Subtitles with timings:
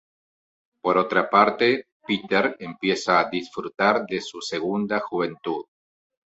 [0.81, 5.65] Por otra parte, Peter empieza a disfrutar de su segunda juventud.